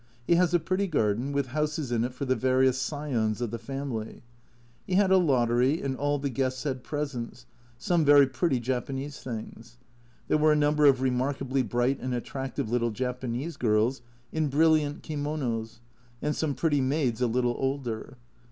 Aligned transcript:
He 0.25 0.33
has 0.33 0.51
a 0.51 0.59
pretty 0.59 0.87
garden, 0.87 1.31
with 1.31 1.49
houses 1.49 1.91
in 1.91 2.03
it 2.03 2.11
for 2.15 2.25
the 2.25 2.35
various 2.35 2.81
scions 2.81 3.39
of 3.39 3.51
the 3.51 3.59
family. 3.59 4.23
He 4.87 4.95
had 4.95 5.11
a 5.11 5.17
lottery 5.17 5.79
and 5.79 5.95
all 5.95 6.17
the 6.17 6.27
guests 6.31 6.63
had 6.63 6.83
presents, 6.83 7.45
some 7.77 8.03
very 8.03 8.25
pretty 8.25 8.59
Japanese 8.59 9.19
things. 9.19 9.77
There 10.27 10.39
were 10.39 10.53
a 10.53 10.55
number 10.55 10.87
of 10.87 11.03
remarkably 11.03 11.61
bright 11.61 11.99
and 11.99 12.15
attractive 12.15 12.71
little 12.71 12.89
Japanese 12.89 13.57
girls 13.57 14.01
in 14.31 14.47
brilliant 14.47 15.03
kimonos, 15.03 15.81
and 16.19 16.35
some 16.35 16.55
pretty 16.55 16.81
maids 16.81 17.21
a 17.21 17.27
little 17.27 17.55
older. 17.59 18.17